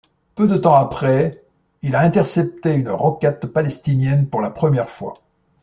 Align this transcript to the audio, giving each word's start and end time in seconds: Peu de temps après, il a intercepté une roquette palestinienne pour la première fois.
Peu 0.33 0.47
de 0.47 0.57
temps 0.57 0.73
après, 0.73 1.43
il 1.83 1.95
a 1.95 1.99
intercepté 2.01 2.73
une 2.73 2.89
roquette 2.89 3.45
palestinienne 3.45 4.27
pour 4.27 4.41
la 4.41 4.49
première 4.49 4.89
fois. 4.89 5.13